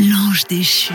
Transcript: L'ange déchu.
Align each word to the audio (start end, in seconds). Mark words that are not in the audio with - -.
L'ange 0.00 0.46
déchu. 0.46 0.94